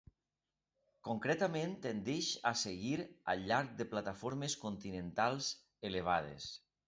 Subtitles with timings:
[1.07, 2.95] Concretament, tendeix a seguir
[3.33, 5.51] al llarg de plataformes continentals
[5.91, 6.49] elevades.